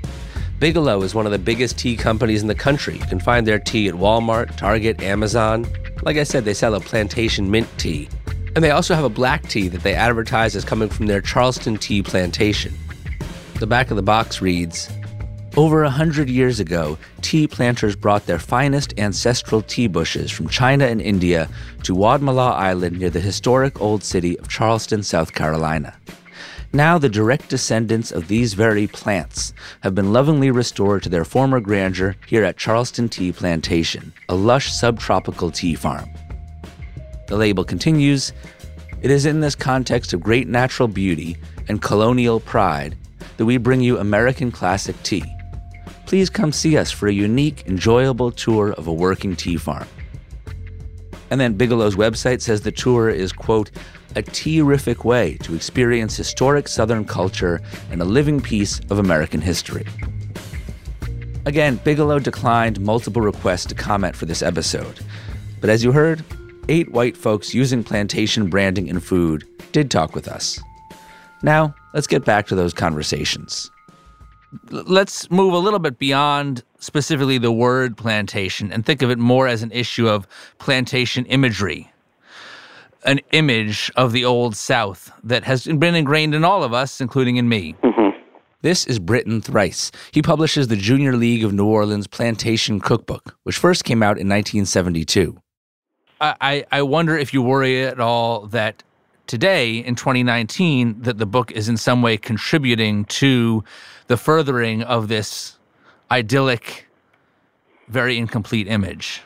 [0.58, 2.98] Bigelow is one of the biggest tea companies in the country.
[2.98, 5.66] You can find their tea at Walmart, Target, Amazon.
[6.02, 8.06] Like I said, they sell a plantation mint tea.
[8.54, 11.78] And they also have a black tea that they advertise as coming from their Charleston
[11.78, 12.74] tea plantation.
[13.60, 14.90] The back of the box reads
[15.56, 20.86] Over a hundred years ago, tea planters brought their finest ancestral tea bushes from China
[20.86, 21.48] and India
[21.82, 25.98] to Wadmalaw Island near the historic old city of Charleston, South Carolina.
[26.72, 31.58] Now, the direct descendants of these very plants have been lovingly restored to their former
[31.58, 36.08] grandeur here at Charleston Tea Plantation, a lush subtropical tea farm.
[37.26, 38.32] The label continues
[39.02, 42.96] It is in this context of great natural beauty and colonial pride
[43.36, 45.24] that we bring you American classic tea.
[46.10, 49.86] Please come see us for a unique, enjoyable tour of a working tea farm.
[51.30, 53.70] And then Bigelow's website says the tour is, quote,
[54.16, 57.60] a terrific way to experience historic Southern culture
[57.92, 59.86] and a living piece of American history.
[61.46, 64.98] Again, Bigelow declined multiple requests to comment for this episode.
[65.60, 66.24] But as you heard,
[66.68, 70.58] eight white folks using plantation branding in food did talk with us.
[71.44, 73.70] Now, let's get back to those conversations.
[74.70, 79.46] Let's move a little bit beyond specifically the word plantation and think of it more
[79.46, 80.26] as an issue of
[80.58, 81.90] plantation imagery
[83.04, 87.36] an image of the old South that has been ingrained in all of us, including
[87.36, 87.74] in me.
[87.82, 88.18] Mm-hmm.
[88.62, 89.90] This is Britton Thrice.
[90.12, 94.28] He publishes the Junior League of New Orleans Plantation Cookbook, which first came out in
[94.28, 95.40] 1972.
[96.20, 98.82] I, I wonder if you worry at all that
[99.30, 103.62] today in 2019 that the book is in some way contributing to
[104.08, 105.56] the furthering of this
[106.10, 106.88] idyllic,
[107.86, 109.22] very incomplete image.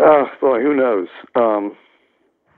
[0.00, 1.06] Oh boy, who knows?
[1.36, 1.76] Um,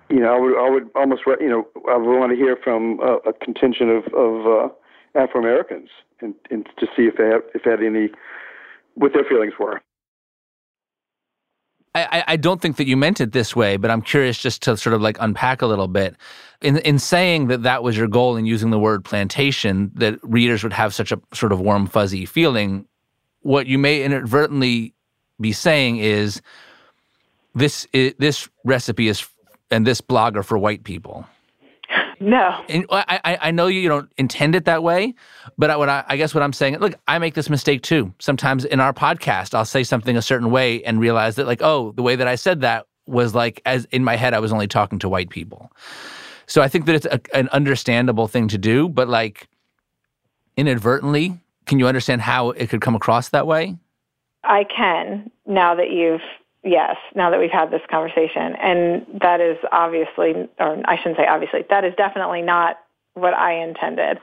[0.08, 2.98] you know, I would, I would almost, you know, I would want to hear from
[3.00, 4.68] uh, a contingent of, of uh,
[5.14, 5.90] Afro Americans
[6.22, 8.08] and, and to see if they have, if they had any,
[8.94, 9.82] what their feelings were.
[11.94, 14.76] I, I don't think that you meant it this way, but I'm curious just to
[14.76, 16.16] sort of like unpack a little bit.
[16.60, 20.62] In in saying that that was your goal in using the word plantation, that readers
[20.62, 22.86] would have such a sort of warm fuzzy feeling.
[23.42, 24.94] What you may inadvertently
[25.40, 26.42] be saying is
[27.54, 29.26] this is, this recipe is
[29.70, 31.26] and this blogger for white people.
[32.20, 35.14] No, and I, I know you don't intend it that way,
[35.56, 38.12] but I, what I, I guess what I'm saying, look, I make this mistake too.
[38.18, 41.92] Sometimes in our podcast, I'll say something a certain way and realize that, like, oh,
[41.92, 44.68] the way that I said that was like, as in my head, I was only
[44.68, 45.72] talking to white people.
[46.46, 49.48] So I think that it's a, an understandable thing to do, but like
[50.56, 53.76] inadvertently, can you understand how it could come across that way?
[54.44, 56.22] I can now that you've
[56.64, 58.56] yes, now that we've had this conversation.
[58.56, 62.78] And that is obviously, or I shouldn't say obviously, that is definitely not
[63.14, 64.18] what I intended.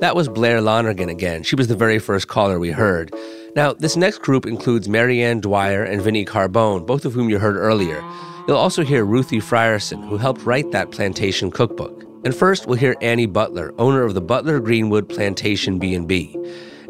[0.00, 1.42] That was Blair Lonergan again.
[1.42, 3.14] She was the very first caller we heard.
[3.54, 7.56] Now, this next group includes Marianne Dwyer and Vinnie Carbone, both of whom you heard
[7.56, 8.02] earlier.
[8.46, 12.04] You'll also hear Ruthie Frierson, who helped write that plantation cookbook.
[12.24, 16.36] And first, we'll hear Annie Butler, owner of the Butler Greenwood Plantation B&B.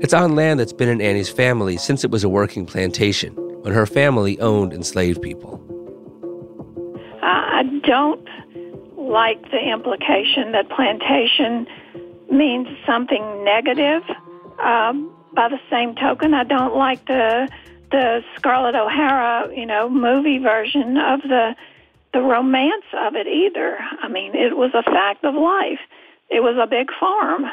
[0.01, 3.75] It's on land that's been in Annie's family since it was a working plantation when
[3.75, 5.61] her family owned enslaved people.
[7.21, 8.25] I don't
[8.97, 11.67] like the implication that plantation
[12.31, 14.03] means something negative.
[14.63, 17.49] Um, by the same token, I don't like the
[17.91, 21.57] the Scarlett O'Hara, you know, movie version of the
[22.13, 23.79] the romance of it either.
[24.01, 25.81] I mean, it was a fact of life.
[26.31, 27.47] It was a big farm.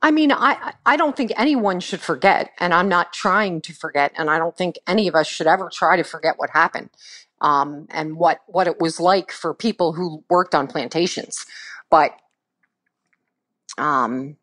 [0.00, 4.12] I mean, I I don't think anyone should forget, and I'm not trying to forget,
[4.16, 6.90] and I don't think any of us should ever try to forget what happened,
[7.40, 11.44] um, and what what it was like for people who worked on plantations.
[11.90, 12.12] But,
[13.76, 14.36] um,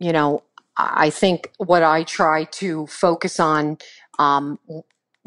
[0.00, 0.42] you know,
[0.76, 3.78] I think what I try to focus on,
[4.18, 4.58] um,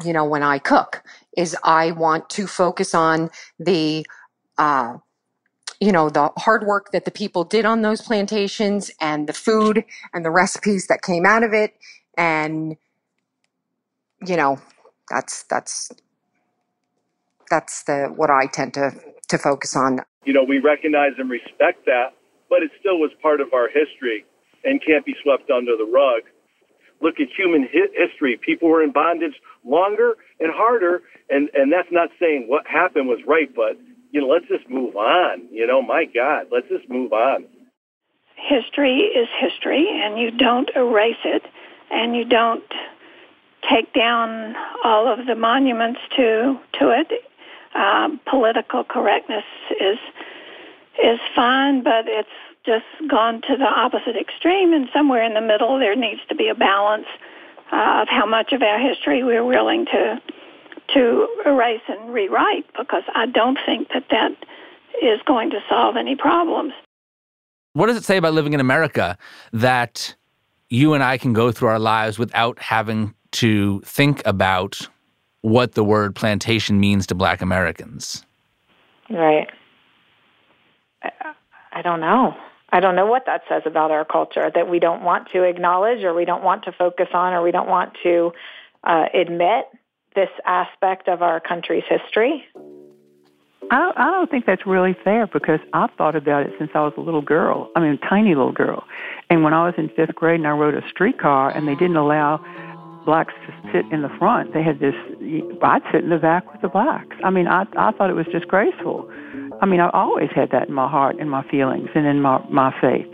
[0.04, 1.02] you know, when I cook
[1.36, 4.04] is I want to focus on the,
[4.58, 4.98] uh,
[5.80, 9.84] you know, the hard work that the people did on those plantations and the food
[10.14, 11.74] and the recipes that came out of it.
[12.16, 12.76] And,
[14.26, 14.60] you know,
[15.10, 15.90] that's, that's,
[17.50, 18.92] that's the, what I tend to,
[19.28, 20.00] to focus on.
[20.24, 22.14] You know, we recognize and respect that,
[22.50, 24.24] but it still was part of our history
[24.64, 26.22] and can't be swept under the rug.
[27.00, 28.40] Look at human hi- history.
[28.44, 33.20] People were in bondage longer and harder, and, and that's not saying what happened was
[33.26, 33.76] right, but,
[34.16, 35.46] you know, let's just move on.
[35.50, 37.44] You know, my God, let's just move on.
[38.34, 41.42] History is history, and you don't erase it,
[41.90, 42.64] and you don't
[43.70, 47.12] take down all of the monuments to to it.
[47.74, 49.44] Um, political correctness
[49.78, 49.98] is
[51.04, 52.28] is fine, but it's
[52.64, 56.48] just gone to the opposite extreme, and somewhere in the middle there needs to be
[56.48, 57.06] a balance
[57.70, 60.22] uh, of how much of our history we're willing to
[60.94, 64.32] to erase and rewrite, because I don't think that that
[65.02, 66.72] is going to solve any problems.
[67.74, 69.18] What does it say about living in America
[69.52, 70.14] that
[70.70, 74.88] you and I can go through our lives without having to think about
[75.42, 78.24] what the word plantation means to black Americans?
[79.10, 79.48] Right.
[81.02, 81.10] I,
[81.72, 82.34] I don't know.
[82.70, 86.02] I don't know what that says about our culture that we don't want to acknowledge
[86.02, 88.32] or we don't want to focus on or we don't want to
[88.84, 89.66] uh, admit
[90.16, 92.44] this aspect of our country's history.
[93.70, 96.94] I, I don't think that's really fair because I've thought about it since I was
[96.96, 97.70] a little girl.
[97.76, 98.84] I mean, a tiny little girl.
[99.30, 101.96] And when I was in fifth grade and I rode a streetcar and they didn't
[101.96, 102.38] allow
[103.04, 104.94] blacks to sit in the front, they had this,
[105.62, 107.16] I'd sit in the back with the blacks.
[107.24, 109.10] I mean, I, I thought it was disgraceful.
[109.60, 112.44] I mean, I always had that in my heart, and my feelings, and in my,
[112.50, 113.06] my faith.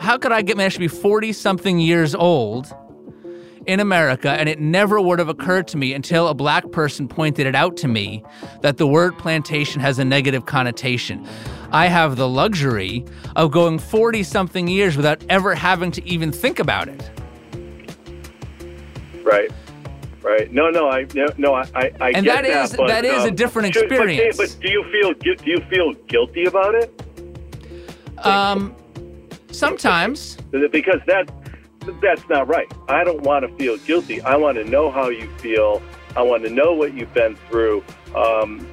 [0.00, 2.74] How could I get managed to be 40 something years old
[3.68, 7.46] in America and it never would have occurred to me until a black person pointed
[7.46, 8.24] it out to me
[8.62, 11.24] that the word plantation has a negative connotation?
[11.70, 13.04] I have the luxury
[13.36, 17.10] of going 40 something years without ever having to even think about it.
[19.22, 19.50] Right.
[20.22, 20.50] Right.
[20.50, 23.24] No, no, I no, no I, I, I And get that is- but, that is
[23.24, 24.36] a um, different should- but- experience.
[24.38, 27.02] But, do you feel do you feel guilty about it?
[28.24, 28.74] Um,
[29.52, 30.36] sometimes.
[30.50, 31.30] Because that
[32.00, 32.72] that's not right.
[32.88, 34.20] I don't want to feel guilty.
[34.22, 35.82] I want to know how you feel.
[36.16, 37.84] I want to know what you've been through,
[38.14, 38.66] um,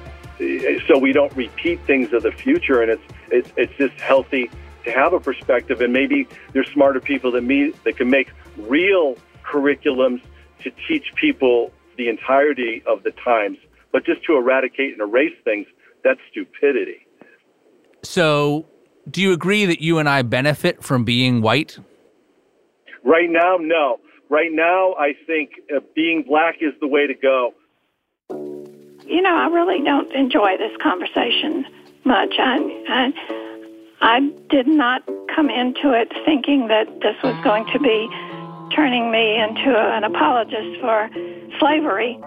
[0.86, 2.82] so we don't repeat things of the future.
[2.82, 4.50] And it's it's it's just healthy
[4.84, 5.80] to have a perspective.
[5.80, 10.22] And maybe there's smarter people than me that can make real curriculums
[10.62, 13.58] to teach people the entirety of the times.
[13.92, 15.66] But just to eradicate and erase things,
[16.04, 17.06] that's stupidity.
[18.02, 18.66] So,
[19.10, 21.78] do you agree that you and I benefit from being white?
[23.06, 23.98] Right now, no.
[24.28, 27.54] Right now, I think uh, being black is the way to go.
[29.06, 31.64] You know, I really don't enjoy this conversation
[32.04, 32.34] much.
[32.38, 33.12] I, I,
[34.00, 38.08] I did not come into it thinking that this was going to be
[38.74, 41.08] turning me into an apologist for
[41.60, 42.18] slavery.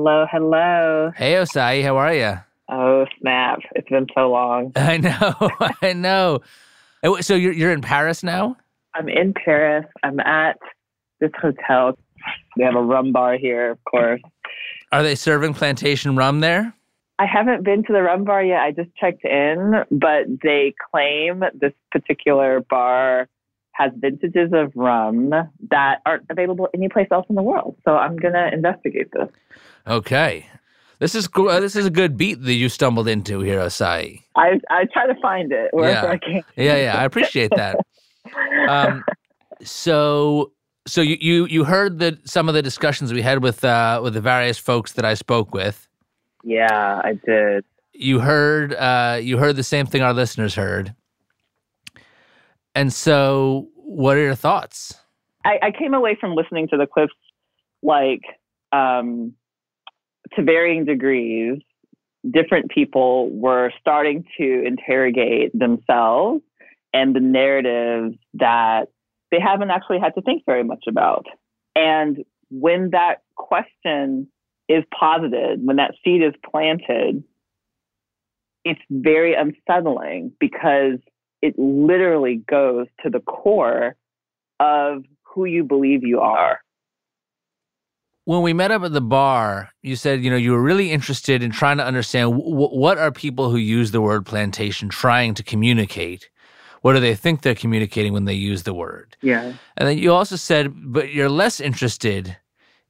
[0.00, 1.10] Hello, hello.
[1.16, 2.34] Hey, Osayi, how are you?
[2.68, 3.58] Oh, snap.
[3.74, 4.70] It's been so long.
[4.76, 5.34] I know,
[5.82, 6.38] I know.
[7.02, 8.56] Oh, So you're you're in Paris now?
[8.94, 9.86] I'm in Paris.
[10.04, 10.56] I'm at
[11.18, 11.98] this hotel.
[12.56, 14.20] They have a rum bar here, of course.
[14.92, 16.72] Are they serving plantation rum there?
[17.18, 18.60] I haven't been to the rum bar yet.
[18.60, 23.26] I just checked in, but they claim this particular bar
[23.78, 25.30] has vintages of rum
[25.70, 27.76] that aren't available anyplace else in the world.
[27.84, 29.28] So I'm going to investigate this.
[29.86, 30.46] Okay.
[30.98, 31.46] This is cool.
[31.60, 34.22] This is a good beat that you stumbled into here, Osayi.
[34.34, 36.12] I I try to find it wherever Yeah.
[36.12, 36.42] I can.
[36.56, 37.76] Yeah, yeah, I appreciate that.
[38.68, 39.04] Um,
[39.62, 40.52] so,
[40.86, 44.12] so you you you heard the some of the discussions we had with uh, with
[44.12, 45.88] the various folks that I spoke with.
[46.44, 47.64] Yeah, I did.
[47.94, 50.94] You heard uh, you heard the same thing our listeners heard.
[52.78, 54.94] And so, what are your thoughts?
[55.44, 57.12] I, I came away from listening to the clips
[57.82, 58.20] like
[58.70, 59.32] um,
[60.36, 61.58] to varying degrees.
[62.30, 66.40] Different people were starting to interrogate themselves
[66.94, 68.84] and the narratives that
[69.32, 71.26] they haven't actually had to think very much about.
[71.74, 74.28] And when that question
[74.68, 77.24] is posited, when that seed is planted,
[78.64, 81.00] it's very unsettling because
[81.42, 83.96] it literally goes to the core
[84.60, 86.60] of who you believe you are.
[88.24, 91.42] When we met up at the bar, you said, you know, you were really interested
[91.42, 95.42] in trying to understand w- what are people who use the word plantation trying to
[95.42, 96.28] communicate?
[96.82, 99.16] What do they think they're communicating when they use the word?
[99.22, 99.54] Yeah.
[99.76, 102.36] And then you also said, but you're less interested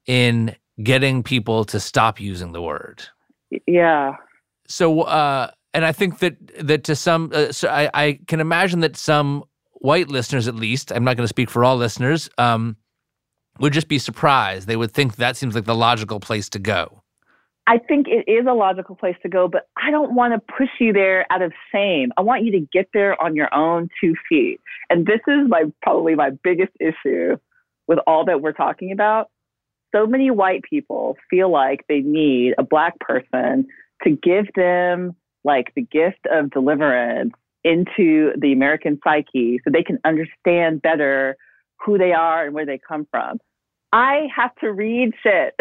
[0.07, 3.05] in getting people to stop using the word.
[3.67, 4.17] Yeah.
[4.67, 8.81] So, uh, and I think that that to some, uh, so I, I can imagine
[8.81, 12.76] that some white listeners, at least, I'm not going to speak for all listeners, um,
[13.61, 14.66] would just be surprised.
[14.66, 17.05] They would think that seems like the logical place to go.
[17.68, 20.70] I think it is a logical place to go, but I don't want to push
[20.81, 22.11] you there out of shame.
[22.16, 24.59] I want you to get there on your own two feet.
[24.91, 27.37] And this is my probably my biggest issue
[27.87, 29.31] with all that we're talking about.
[29.95, 33.68] So many white people feel like they need a black person
[34.03, 35.14] to give them
[35.45, 37.32] like the gift of deliverance
[37.64, 41.36] into the American psyche so they can understand better
[41.84, 43.39] who they are and where they come from.
[43.93, 45.55] I have to read shit.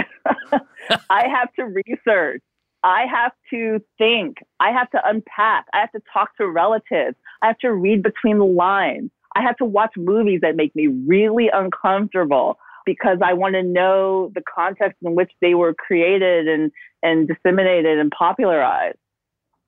[1.09, 2.41] I have to research.
[2.84, 4.38] I have to think.
[4.59, 5.65] I have to unpack.
[5.73, 7.15] I have to talk to relatives.
[7.41, 9.11] I have to read between the lines.
[9.36, 14.32] I have to watch movies that make me really uncomfortable because I want to know
[14.34, 16.71] the context in which they were created and,
[17.03, 18.97] and disseminated and popularized.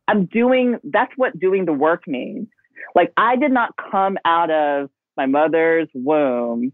[0.10, 2.47] I'm doing, that's what doing the work means.
[2.95, 6.74] Like, I did not come out of my mother's womb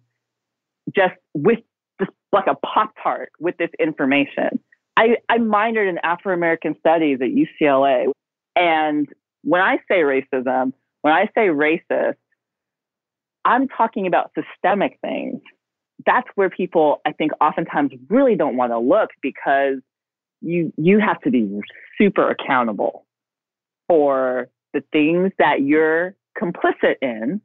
[0.96, 1.60] just with
[2.00, 4.62] just like a Pop Tart with this information.
[4.96, 8.06] I, I minored in Afro American Studies at UCLA.
[8.56, 9.10] And
[9.44, 10.72] when I say racism,
[11.02, 12.16] when I say racist,
[13.44, 15.42] I'm talking about systemic things.
[16.06, 19.80] That's where people, I think, oftentimes really don't want to look because
[20.42, 21.60] you you have to be
[21.98, 23.06] super accountable
[23.88, 27.42] for the things that you're complicit in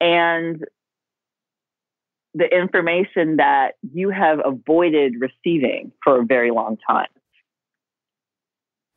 [0.00, 0.64] and
[2.34, 7.06] the information that you have avoided receiving for a very long time.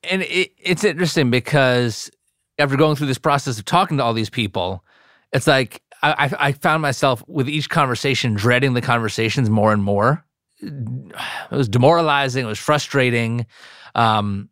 [0.03, 2.11] And it, it's interesting because
[2.57, 4.83] after going through this process of talking to all these people,
[5.31, 10.25] it's like I, I found myself with each conversation dreading the conversations more and more.
[10.61, 11.13] It
[11.51, 12.45] was demoralizing.
[12.45, 13.45] It was frustrating.
[13.95, 14.49] Um,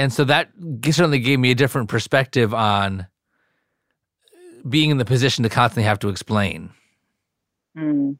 [0.00, 0.48] and so that
[0.84, 3.06] certainly gave me a different perspective on
[4.66, 6.70] being in the position to constantly have to explain.
[7.76, 8.16] Mm.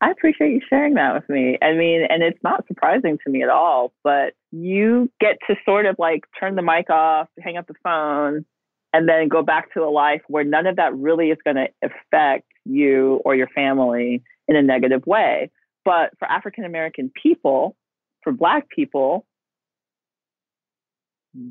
[0.00, 1.56] I appreciate you sharing that with me.
[1.62, 5.86] I mean, and it's not surprising to me at all, but you get to sort
[5.86, 8.44] of like turn the mic off, hang up the phone,
[8.92, 11.68] and then go back to a life where none of that really is going to
[11.80, 15.48] affect you or your family in a negative way.
[15.84, 17.76] But for African American people,
[18.24, 19.26] for Black people,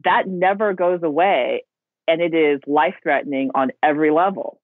[0.06, 1.64] that never goes away.
[2.08, 4.60] And it is life threatening on every level.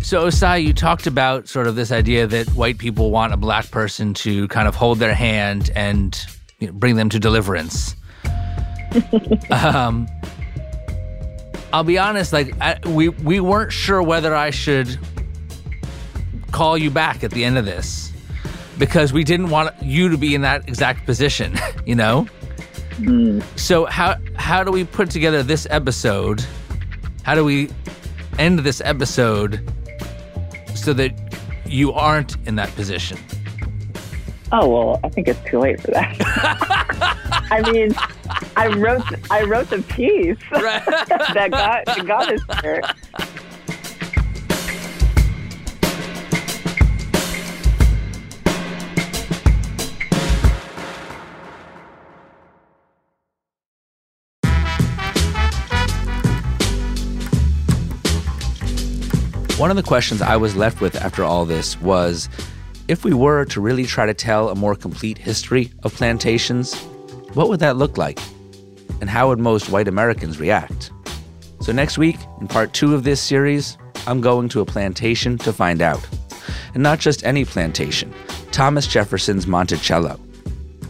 [0.00, 3.72] So, Osayi, you talked about sort of this idea that white people want a black
[3.72, 6.16] person to kind of hold their hand and
[6.60, 7.96] you know, bring them to deliverance.
[9.50, 10.06] um,
[11.72, 14.96] I'll be honest, like I, we we weren't sure whether I should
[16.52, 18.12] call you back at the end of this
[18.78, 21.54] because we didn't want you to be in that exact position,
[21.86, 22.26] you know.
[22.96, 23.42] Mm.
[23.58, 26.44] So how how do we put together this episode?
[27.22, 27.70] How do we
[28.38, 29.60] end this episode
[30.74, 31.12] so that
[31.66, 33.18] you aren't in that position?
[34.52, 36.16] Oh well, I think it's too late for that.
[37.50, 37.94] I mean,
[38.56, 42.80] I wrote I wrote the piece that got that got us here.
[59.66, 62.28] One of the questions I was left with after all this was
[62.86, 66.80] if we were to really try to tell a more complete history of plantations,
[67.34, 68.20] what would that look like?
[69.00, 70.92] And how would most white Americans react?
[71.62, 75.52] So, next week, in part two of this series, I'm going to a plantation to
[75.52, 76.06] find out.
[76.74, 78.14] And not just any plantation,
[78.52, 80.20] Thomas Jefferson's Monticello.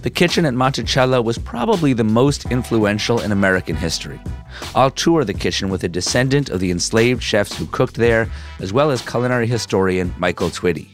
[0.07, 4.20] The kitchen at Monticello was probably the most influential in American history.
[4.72, 8.30] I'll tour the kitchen with a descendant of the enslaved chefs who cooked there,
[8.61, 10.90] as well as culinary historian Michael Twitty.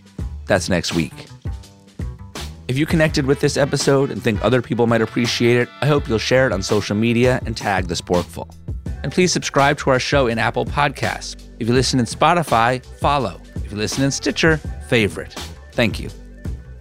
[0.46, 1.12] That's next week.
[2.68, 6.08] If you connected with this episode and think other people might appreciate it, I hope
[6.08, 8.50] you'll share it on social media and tag the Sporkful.
[9.02, 11.36] And please subscribe to our show in Apple Podcasts.
[11.58, 13.42] If you listen in Spotify, follow.
[13.56, 14.56] If you listen in Stitcher,
[14.88, 15.34] favorite.
[15.72, 16.08] Thank you.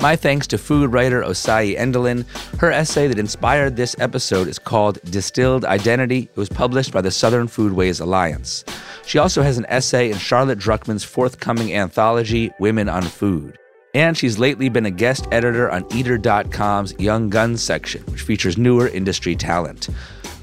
[0.01, 2.25] My thanks to food writer Osayi Endolyn.
[2.59, 6.21] Her essay that inspired this episode is called Distilled Identity.
[6.21, 8.65] It was published by the Southern Foodways Alliance.
[9.05, 13.59] She also has an essay in Charlotte Druckman's forthcoming anthology, Women on Food.
[13.93, 18.87] And she's lately been a guest editor on Eater.com's Young Guns section, which features newer
[18.87, 19.89] industry talent.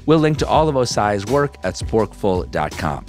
[0.05, 3.05] We'll link to all of Osayi's work at sporkful.com.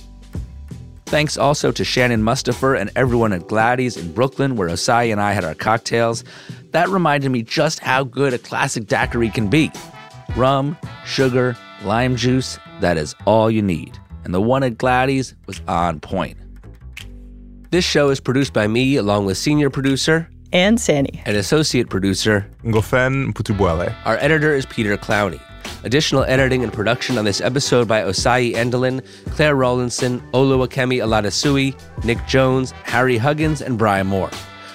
[1.10, 5.32] Thanks also to Shannon Mustipher and everyone at Gladys in Brooklyn, where Osayi and I
[5.32, 6.22] had our cocktails.
[6.70, 9.72] That reminded me just how good a classic daiquiri can be.
[10.36, 13.98] Rum, sugar, lime juice, that is all you need.
[14.22, 16.38] And the one at Gladys was on point.
[17.70, 22.48] This show is produced by me, along with senior producer Anne Saini, and associate producer
[22.62, 23.92] Ngofen Mputubwele.
[24.04, 25.40] Our editor is Peter Clowney.
[25.82, 31.74] Additional editing and production on this episode by Osayi Endolyn, Claire Rawlinson, Oluwakemi Aladesuyi,
[32.04, 34.30] Nick Jones, Harry Huggins, and Brian Moore.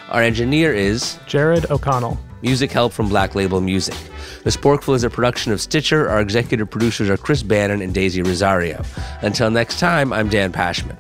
[0.10, 2.18] Our engineer is Jared O'Connell.
[2.41, 3.95] Music help from Black Label Music.
[4.43, 6.10] The Sporkful is a production of Stitcher.
[6.10, 8.84] Our executive producers are Chris Bannon and Daisy Rosario.
[9.22, 10.97] Until next time, I'm Dan Pashman.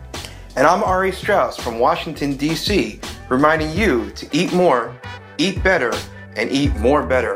[0.55, 2.99] And I'm Ari Strauss from Washington, D.C.,
[3.29, 4.95] reminding you to eat more,
[5.37, 5.91] eat better,
[6.35, 7.35] and eat more better.